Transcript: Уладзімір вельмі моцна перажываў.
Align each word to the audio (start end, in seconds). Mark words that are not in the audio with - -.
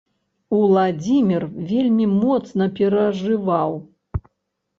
Уладзімір 0.59 1.45
вельмі 1.73 2.07
моцна 2.23 2.65
перажываў. 2.81 3.71